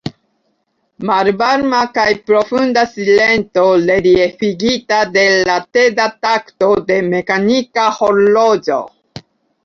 Malvarma 1.07 1.81
kaj 1.97 2.05
profunda 2.29 2.85
silento, 2.93 3.65
reliefigita 3.89 5.01
de 5.17 5.25
la 5.49 5.57
teda 5.77 6.07
takto 6.27 6.71
de 6.89 6.97
mekanika 7.11 7.85
horloĝo. 7.99 8.79